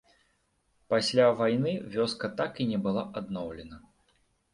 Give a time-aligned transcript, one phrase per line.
[0.93, 3.77] Пасля вайны вёска так і не была адноўлена.